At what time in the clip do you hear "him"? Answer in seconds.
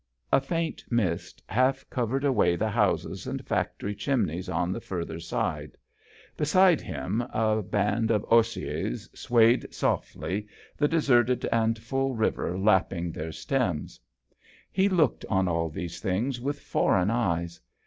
6.81-7.21